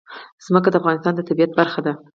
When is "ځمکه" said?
0.45-0.69